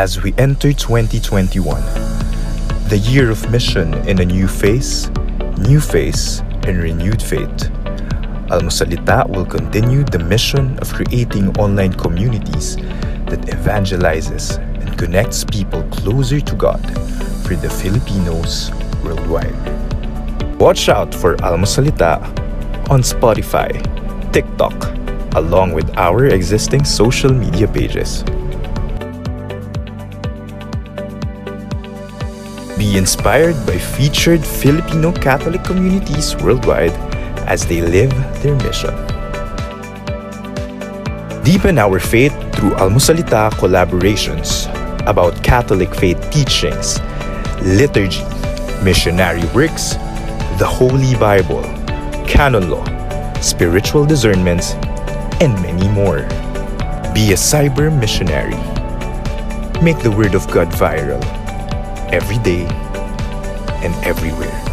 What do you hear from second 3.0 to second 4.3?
year of mission in a